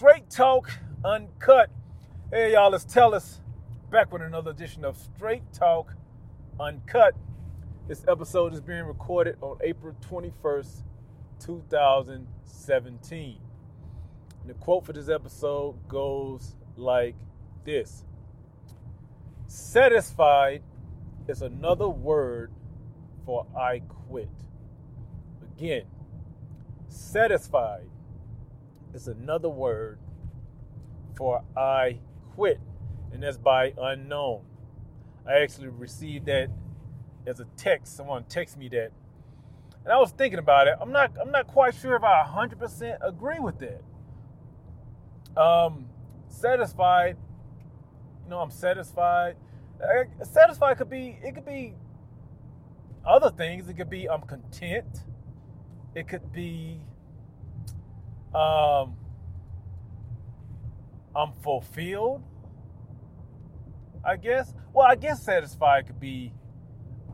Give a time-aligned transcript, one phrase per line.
[0.00, 0.72] Straight Talk
[1.04, 1.68] Uncut.
[2.32, 3.42] Hey, y'all, let's tell us
[3.90, 5.94] back with another edition of Straight Talk
[6.58, 7.14] Uncut.
[7.86, 10.84] This episode is being recorded on April 21st,
[11.38, 13.40] 2017.
[14.40, 17.16] And the quote for this episode goes like
[17.66, 18.06] this
[19.48, 20.62] Satisfied
[21.28, 22.50] is another word
[23.26, 24.30] for I quit.
[25.42, 25.84] Again,
[26.88, 27.90] satisfied
[28.94, 29.98] is another word
[31.16, 31.98] for I
[32.34, 32.60] quit,
[33.12, 34.42] and that's by unknown.
[35.26, 36.48] I actually received that
[37.26, 37.96] as a text.
[37.96, 38.92] Someone texted me that,
[39.84, 40.74] and I was thinking about it.
[40.80, 41.12] I'm not.
[41.20, 43.82] I'm not quite sure if I 100% agree with that.
[45.40, 45.86] Um,
[46.28, 47.16] satisfied.
[48.24, 49.36] You know, I'm satisfied.
[49.82, 51.18] Uh, satisfied could be.
[51.22, 51.74] It could be
[53.06, 53.68] other things.
[53.68, 55.04] It could be I'm content.
[55.94, 56.80] It could be
[58.34, 58.96] um,
[61.14, 62.22] I'm fulfilled.
[64.04, 64.54] I guess.
[64.72, 66.32] Well, I guess satisfied could be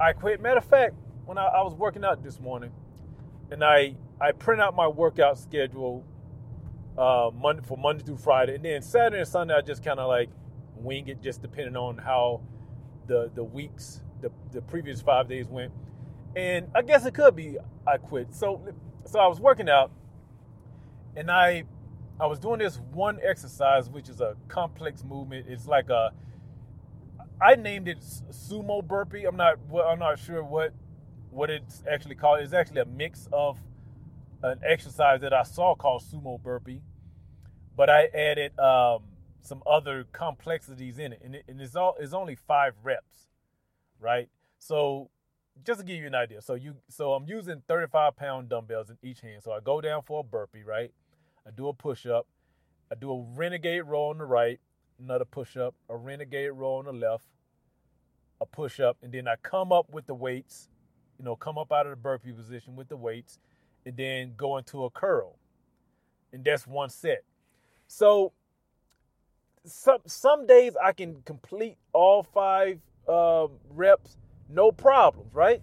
[0.00, 0.40] I quit.
[0.40, 2.70] Matter of fact, when I, I was working out this morning,
[3.50, 6.04] and I I print out my workout schedule
[6.98, 10.08] uh, Monday for Monday through Friday, and then Saturday and Sunday I just kind of
[10.08, 10.30] like
[10.76, 12.42] wing it, just depending on how
[13.06, 15.72] the the weeks the the previous five days went.
[16.36, 18.34] And I guess it could be I quit.
[18.34, 18.62] So
[19.06, 19.90] so I was working out
[21.16, 21.64] and I
[22.20, 25.46] I was doing this one exercise, which is a complex movement.
[25.48, 26.12] It's like a
[27.40, 29.24] I named it sumo burpee.
[29.24, 30.72] I'm not I'm not sure what
[31.30, 32.40] what it's actually called.
[32.40, 33.58] It's actually a mix of
[34.42, 36.82] an exercise that I saw called sumo burpee,
[37.76, 39.02] but I added um,
[39.40, 43.28] some other complexities in it, and, it, and it's all it's only five reps,
[44.00, 44.28] right?
[44.58, 45.10] So
[45.64, 48.96] just to give you an idea, so you so I'm using 35 pound dumbbells in
[49.02, 49.42] each hand.
[49.42, 50.92] So I go down for a burpee, right?
[51.46, 52.26] I do a push up,
[52.90, 54.58] I do a renegade row on the right,
[54.98, 57.26] another push up, a renegade row on the left,
[58.40, 60.68] a push up, and then I come up with the weights,
[61.18, 63.38] you know, come up out of the burpee position with the weights,
[63.84, 65.36] and then go into a curl.
[66.32, 67.22] And that's one set.
[67.86, 68.32] So
[69.64, 74.16] some some days I can complete all five uh, reps,
[74.48, 75.62] no problems, right?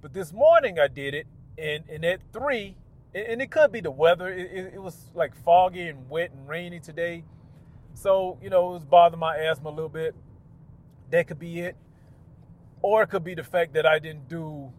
[0.00, 2.76] But this morning I did it, and and at three,
[3.14, 4.28] and it could be the weather.
[4.28, 7.24] It, it, it, was like foggy and wet and rainy today,
[7.94, 10.14] so you know it was bothering my asthma a little bit.
[11.10, 11.76] That could be it,
[12.82, 14.72] or it could be the fact that I didn't do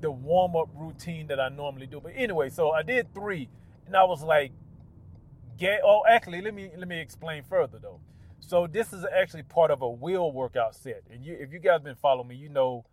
[0.00, 2.00] the warm up routine that I normally do.
[2.00, 3.48] But anyway, so I did three,
[3.86, 4.52] and I was like,
[5.58, 8.00] "Get." Oh, actually, let me let me explain further though.
[8.40, 11.80] So this is actually part of a wheel workout set, and you, if you guys
[11.82, 12.84] been following me, you know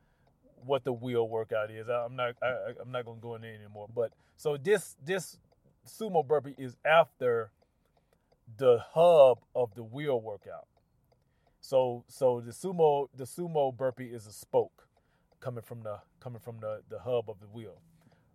[0.66, 1.88] what the wheel workout is.
[1.90, 3.88] I'm not I, am not gonna go in there anymore.
[3.94, 5.38] But so this this
[5.88, 7.52] sumo burpee is after
[8.58, 10.68] the hub of the wheel workout.
[11.62, 14.88] So so the sumo the sumo burpee is a spoke
[15.40, 17.82] coming from the coming from the the hub of the wheel,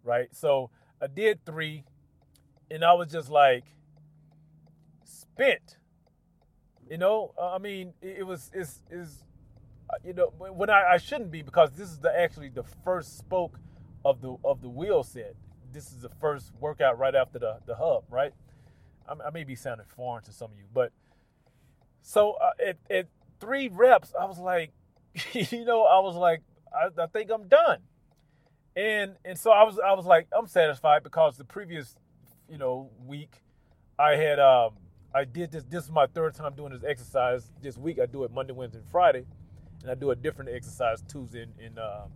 [0.05, 0.29] right?
[0.35, 1.85] So I did three,
[2.71, 3.65] and I was just like
[5.05, 5.77] spent.
[6.91, 9.25] You know, I mean, it, it was it's is
[10.05, 13.59] you know, when I, I shouldn't be because this is the actually the first spoke
[14.05, 15.35] of the of the wheel set.
[15.73, 18.33] This is the first workout right after the the hub, right?
[19.09, 20.93] I, I may be sounding foreign to some of you, but
[22.03, 23.07] so uh, at at
[23.41, 24.73] three reps, I was like,
[25.33, 27.81] you know, I was like, I, I think I'm done,
[28.77, 31.97] and and so I was I was like, I'm satisfied because the previous,
[32.49, 33.43] you know, week,
[33.99, 34.73] I had um
[35.15, 35.65] I did this.
[35.65, 37.99] This is my third time doing this exercise this week.
[37.99, 39.25] I do it Monday, Wednesday, and Friday
[39.83, 42.07] and I do a different exercise Tuesday and, and uh,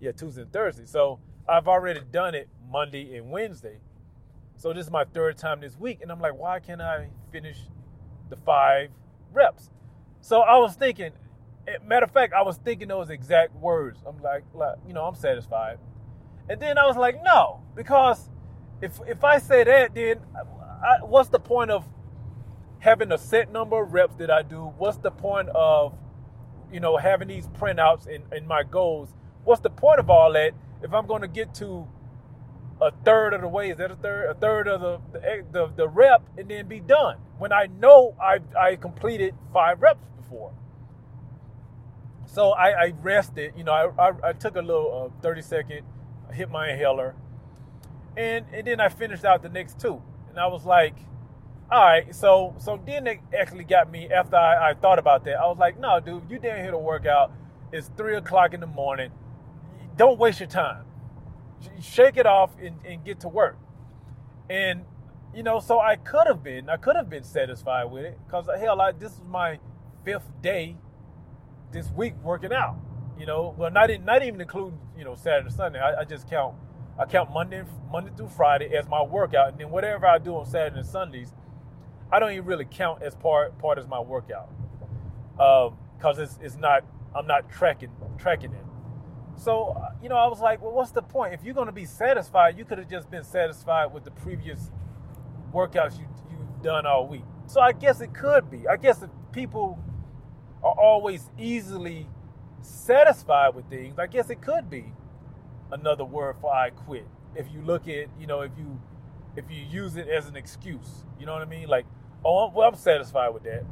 [0.00, 0.86] yeah Tuesday and Thursday.
[0.86, 3.78] So I've already done it Monday and Wednesday.
[4.56, 7.58] So this is my third time this week, and I'm like, why can't I finish
[8.30, 8.90] the five
[9.32, 9.70] reps?
[10.20, 11.10] So I was thinking,
[11.66, 14.00] eh, matter of fact, I was thinking those exact words.
[14.06, 15.78] I'm like, like you know, I'm satisfied.
[16.48, 18.30] And then I was like, no, because
[18.80, 20.20] if if I say that, then
[20.84, 21.86] I, what's the point of
[22.80, 24.72] having a set number of reps that I do?
[24.76, 25.94] What's the point of
[26.72, 29.14] you know, having these printouts and, and my goals.
[29.44, 30.52] What's the point of all that
[30.82, 31.86] if I'm going to get to
[32.80, 33.70] a third of the way?
[33.70, 34.30] Is that a third?
[34.30, 38.16] A third of the the, the, the rep and then be done when I know
[38.20, 40.52] I I completed five reps before.
[42.26, 43.54] So I, I rested.
[43.56, 45.82] You know, I, I, I took a little uh, 30 second,
[46.32, 47.14] hit my inhaler,
[48.16, 50.94] and and then I finished out the next two, and I was like
[51.72, 55.36] all right, so so then it actually got me after I, I thought about that.
[55.36, 57.32] I was like, no, dude, you didn't hit a workout.
[57.72, 59.10] It's three o'clock in the morning.
[59.96, 60.84] Don't waste your time.
[61.80, 63.56] Shake it off and, and get to work.
[64.50, 64.84] And
[65.34, 68.48] you know, so I could have been, I could have been satisfied with it because
[68.50, 69.58] uh, hell, I, this is my
[70.04, 70.76] fifth day
[71.72, 72.76] this week working out.
[73.18, 75.80] You know, well, not in, not even including you know Saturday and Sunday.
[75.80, 76.54] I, I just count,
[76.98, 80.44] I count Monday Monday through Friday as my workout, and then whatever I do on
[80.44, 81.32] Saturday and Sundays,
[82.12, 84.50] I don't even really count as part part as my workout
[85.36, 86.84] because um, it's it's not
[87.16, 88.64] I'm not tracking tracking it.
[89.36, 91.34] So you know, I was like, well, what's the point?
[91.34, 94.70] If you're going to be satisfied, you could have just been satisfied with the previous
[95.52, 97.24] workouts you you've done all week.
[97.46, 98.68] So I guess it could be.
[98.68, 99.78] I guess if people
[100.62, 102.08] are always easily
[102.60, 104.92] satisfied with things, I guess it could be
[105.72, 107.06] another word for I quit.
[107.34, 108.80] If you look at, you know, if you
[109.36, 111.68] if you use it as an excuse, you know what I mean?
[111.68, 111.86] Like,
[112.24, 113.64] oh, well, I'm satisfied with that.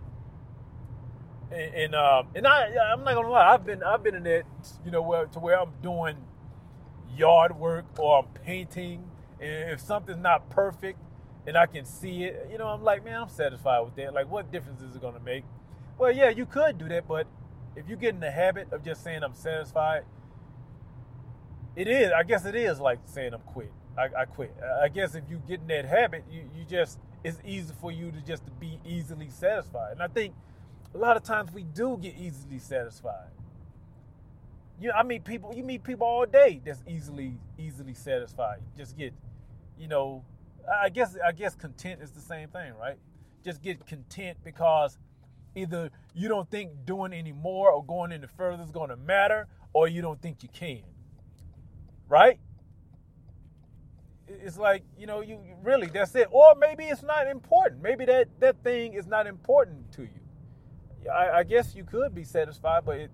[1.52, 4.44] And, and um, and I, I'm not gonna lie, I've been, I've been in that,
[4.85, 6.17] you know, where to where I'm doing
[7.17, 9.05] yard work or I'm painting,
[9.41, 10.99] and if something's not perfect,
[11.47, 14.14] and I can see it, you know, I'm like, man, I'm satisfied with that.
[14.14, 15.44] Like, what difference is it gonna make?
[15.99, 17.26] Well, yeah, you could do that, but
[17.76, 20.05] if you get in the habit of just saying I'm satisfied,
[21.76, 22.12] it is.
[22.12, 23.73] I guess it is like saying I'm quit.
[23.99, 24.55] I, I quit.
[24.82, 28.11] I guess if you get in that habit, you, you just it's easy for you
[28.11, 29.93] to just to be easily satisfied.
[29.93, 30.34] And I think
[30.94, 33.31] a lot of times we do get easily satisfied.
[34.81, 35.55] You know, I meet people.
[35.55, 38.61] You meet people all day that's easily easily satisfied.
[38.76, 39.12] Just get,
[39.78, 40.25] you know,
[40.82, 42.96] I guess I guess content is the same thing, right?
[43.44, 44.99] Just get content because
[45.55, 49.49] either you don't think doing any more or going any further is going to matter,
[49.75, 50.82] or you don't think you can.
[52.08, 52.40] Right?
[54.42, 56.28] It's like you know you really that's it.
[56.31, 57.82] Or maybe it's not important.
[57.82, 60.20] Maybe that that thing is not important to you.
[61.12, 63.10] I, I guess you could be satisfied but it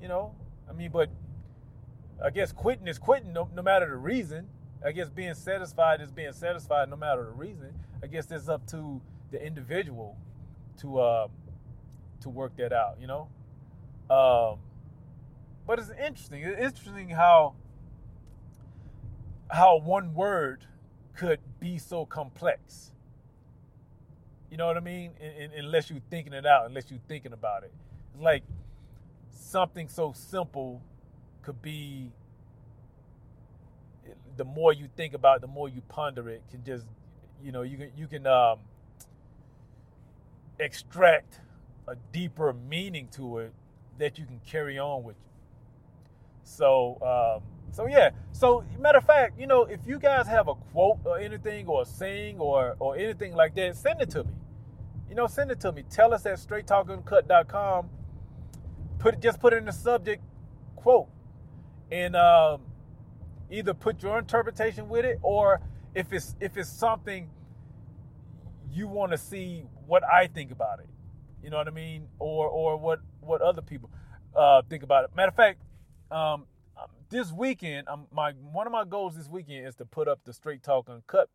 [0.00, 0.34] you know
[0.70, 1.10] i mean but
[2.24, 4.48] i guess quitting is quitting no, no matter the reason.
[4.84, 7.72] I guess being satisfied is being satisfied no matter the reason.
[8.02, 9.00] I guess it's up to
[9.32, 10.16] the individual
[10.80, 11.28] to uh,
[12.20, 13.28] to work that out you know?
[14.08, 14.60] Um,
[15.66, 16.42] but it's interesting.
[16.44, 17.54] It's interesting how
[19.50, 20.66] how one word
[21.16, 22.92] could be so complex.
[24.50, 25.12] You know what I mean?
[25.20, 27.72] In, in, unless you're thinking it out, unless you're thinking about it.
[28.14, 28.42] It's like
[29.30, 30.82] something so simple
[31.42, 32.10] could be
[34.36, 36.86] the more you think about it, the more you ponder it, can just
[37.42, 38.58] you know, you can you can um,
[40.58, 41.40] extract
[41.88, 43.52] a deeper meaning to it
[43.98, 45.30] that you can carry on with you.
[46.44, 48.10] So um, so yeah.
[48.32, 51.82] So matter of fact, you know, if you guys have a quote or anything or
[51.82, 54.30] a saying or or anything like that, send it to me.
[55.08, 55.84] You know, send it to me.
[55.90, 57.88] Tell us at straighttalkuncut.com.
[58.98, 60.22] Put just put in the subject
[60.74, 61.08] quote,
[61.90, 62.62] and um,
[63.50, 65.60] either put your interpretation with it, or
[65.94, 67.28] if it's if it's something
[68.72, 70.88] you want to see what I think about it.
[71.42, 73.90] You know what I mean, or or what what other people
[74.34, 75.10] uh, think about it.
[75.16, 75.62] Matter of fact,
[76.10, 76.46] um,
[77.08, 80.32] this weekend, I'm, my one of my goals this weekend is to put up the
[80.32, 81.28] Straight Talk Uncut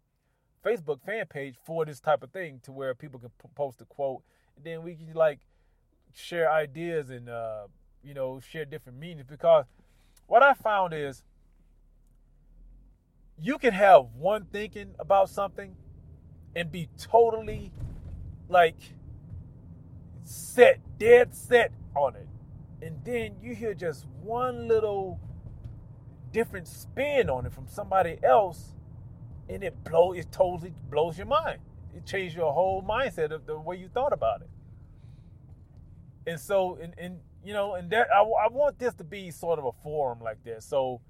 [0.65, 4.21] Facebook fan page for this type of thing, to where people can post a quote,
[4.55, 5.39] and then we can like
[6.13, 7.67] share ideas and uh,
[8.03, 9.27] you know share different meanings.
[9.29, 9.65] Because
[10.27, 11.23] what I found is
[13.39, 15.75] you can have one thinking about something
[16.55, 17.71] and be totally
[18.49, 18.75] like
[20.23, 22.27] set, dead set on it.
[22.81, 25.19] And then you hear just one little
[26.31, 28.73] different spin on it from somebody else,
[29.49, 31.59] and it blow it totally blows your mind.
[31.95, 34.49] It changes your whole mindset of the way you thought about it.
[36.25, 39.59] And so, and, and you know, and that I, I want this to be sort
[39.59, 40.65] of a forum like this.
[40.65, 41.01] So,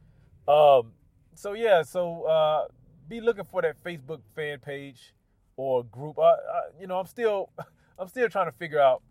[0.48, 0.94] um,
[1.36, 2.68] so yeah, so uh,
[3.08, 5.14] be looking for that Facebook fan page
[5.58, 6.18] or group.
[6.18, 6.36] I,
[6.80, 7.50] you know, I'm still,
[8.00, 9.04] I'm still trying to figure out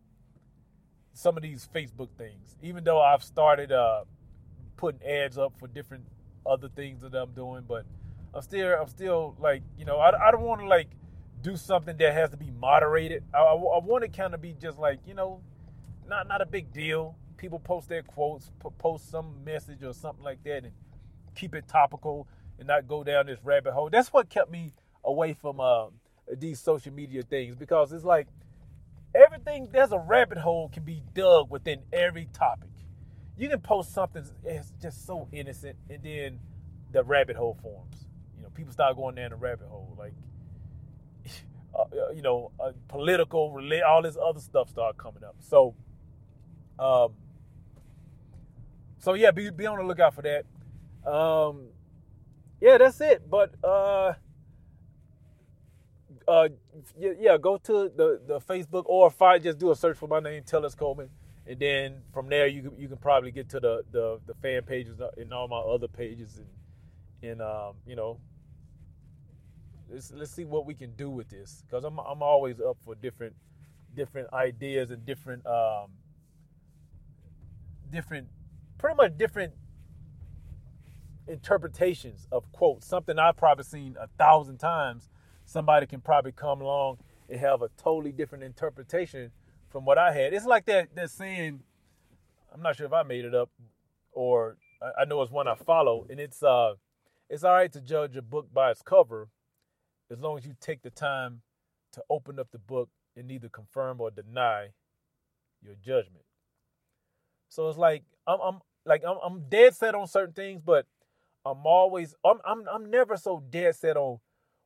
[1.12, 2.56] some of these Facebook things.
[2.62, 4.04] Even though I've started uh,
[4.80, 6.04] putting ads up for different
[6.46, 7.84] other things that I'm doing, but
[8.34, 10.88] I'm still I'm still like you know I, I don't want to like
[11.42, 13.22] do something that has to be moderated.
[13.34, 15.42] I, I, I want it kind of be just like you know
[16.08, 17.14] not not a big deal.
[17.37, 20.72] People post their quotes, post some message or something like that, and
[21.34, 22.26] keep it topical
[22.58, 23.90] and not go down this rabbit hole.
[23.90, 24.72] That's what kept me
[25.04, 25.87] away from uh,
[26.38, 28.28] these social media things because it's like
[29.14, 32.69] everything there's a rabbit hole can be dug within every topic
[33.40, 36.38] you can post something it's just so innocent, and then
[36.92, 38.06] the rabbit hole forms.
[38.37, 40.12] You know, people start going down the rabbit hole, like
[41.75, 45.37] uh, uh, you know, uh, political, all this other stuff start coming up.
[45.40, 45.75] So,
[46.78, 47.14] um,
[48.99, 51.11] so yeah, be be on the lookout for that.
[51.11, 51.68] Um,
[52.61, 53.28] yeah, that's it.
[53.30, 54.12] But uh,
[56.28, 56.49] uh,
[56.99, 60.20] yeah, go to the the Facebook or if I just do a search for my
[60.20, 61.09] name, Tellus Coleman,
[61.50, 64.62] and then from there you can, you can probably get to the the, the fan
[64.62, 68.21] pages and all my other pages and and um, you know
[69.90, 71.64] let's let's see what we can do with this.
[71.66, 73.35] Because I'm I'm always up for different
[73.97, 75.90] different ideas and different um
[77.90, 78.28] different
[78.78, 79.52] pretty much different
[81.26, 82.87] interpretations of quotes.
[82.87, 85.09] Something I've probably seen a thousand times.
[85.47, 89.33] Somebody can probably come along and have a totally different interpretation
[89.70, 91.60] from what I had it's like that that saying
[92.52, 93.50] I'm not sure if I made it up
[94.12, 96.74] or I, I know it's one I follow and it's uh
[97.28, 99.28] it's all right to judge a book by its cover
[100.10, 101.42] as long as you take the time
[101.92, 104.68] to open up the book and neither confirm or deny
[105.62, 106.24] your judgment.
[107.48, 110.86] So it's like I'm, I'm like I'm, I'm dead set on certain things, but
[111.44, 114.18] I'm always I'm I'm I'm never so dead set on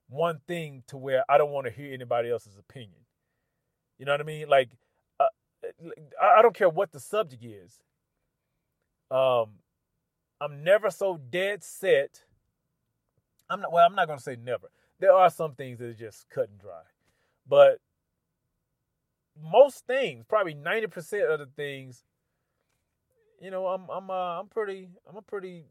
[0.09, 3.01] one thing to where I don't want to hear anybody else's opinion.
[3.99, 4.49] You know what I mean?
[4.49, 4.71] Like
[6.21, 7.81] I don't care what the subject is.
[9.11, 9.51] Um,
[10.41, 12.25] I'm never so dead set.
[13.49, 13.87] I'm not well.
[13.87, 14.71] I'm not gonna say never
[15.05, 16.83] there are some things that are just cut and dry.
[17.49, 17.79] But
[19.43, 22.05] most things, probably 90% of the things,
[23.41, 25.65] you know, I'm I'm uh, I'm pretty I'm a pretty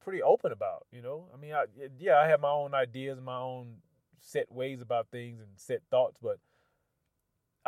[0.00, 1.26] pretty open about, you know.
[1.34, 1.64] I mean, I,
[1.98, 3.76] yeah, I have my own ideas my own
[4.20, 6.38] set ways about things and set thoughts, but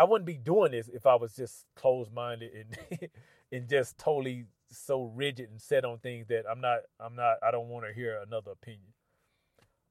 [0.03, 3.11] I wouldn't be doing this if I was just closed-minded and
[3.53, 7.53] and just totally so rigid and set on things that I'm not I'm not I
[7.53, 8.93] don't want to hear another opinion.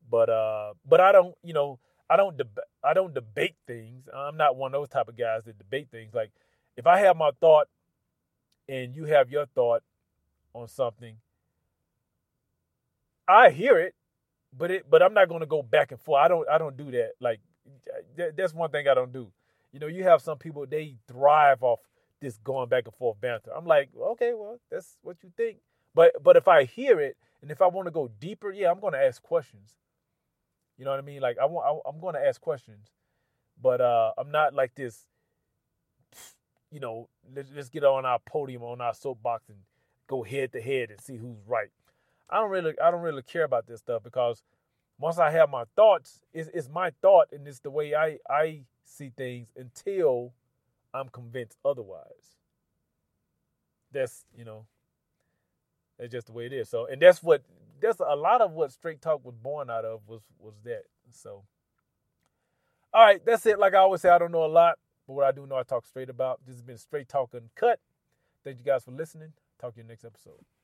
[0.09, 4.09] But uh, but I don't, you know, I don't deb- I don't debate things.
[4.13, 6.13] I'm not one of those type of guys that debate things.
[6.13, 6.31] Like
[6.75, 7.69] if I have my thought
[8.67, 9.81] and you have your thought
[10.53, 11.15] on something,
[13.29, 13.95] I hear it,
[14.57, 16.21] but it but I'm not going to go back and forth.
[16.21, 17.11] I don't I don't do that.
[17.21, 17.39] Like
[18.37, 19.31] that's one thing I don't do.
[19.71, 21.79] You know, you have some people they thrive off
[22.19, 23.51] this going back and forth banter.
[23.55, 25.57] I'm like, okay, well, that's what you think.
[25.93, 28.79] But but if I hear it and if I want to go deeper, yeah, I'm
[28.79, 29.71] going to ask questions.
[30.77, 31.21] You know what I mean?
[31.21, 32.87] Like I want, I, am going to ask questions,
[33.61, 35.05] but uh, I'm not like this.
[36.71, 39.57] You know, let's, let's get on our podium, on our soapbox, and
[40.07, 41.69] go head to head and see who's right.
[42.29, 44.41] I don't really, I don't really care about this stuff because
[45.01, 48.61] once I have my thoughts, it's, it's my thought and it's the way I I
[48.85, 50.33] see things until
[50.93, 52.37] I'm convinced otherwise.
[53.91, 54.65] That's you know,
[55.97, 56.69] that's just the way it is.
[56.69, 57.43] So, and that's what
[57.81, 60.83] that's a lot of what Straight Talk was born out of was was that.
[61.09, 61.43] So,
[62.93, 63.59] all right, that's it.
[63.59, 64.77] Like I always say, I don't know a lot,
[65.07, 66.39] but what I do know, I talk straight about.
[66.45, 67.79] This has been Straight Talk Uncut.
[68.43, 69.33] Thank you guys for listening.
[69.59, 70.60] Talk to you next episode.